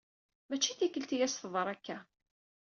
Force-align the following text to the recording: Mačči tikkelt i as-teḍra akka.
Mačči 0.49 0.73
tikkelt 0.79 1.11
i 1.15 1.17
as-teḍra 1.25 1.71
akka. 1.73 1.97